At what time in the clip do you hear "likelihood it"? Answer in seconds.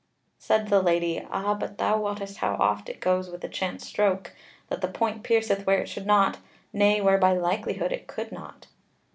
7.35-8.07